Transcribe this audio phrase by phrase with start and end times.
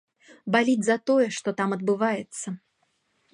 [0.53, 2.47] Баліць за тое, што там адбываецца.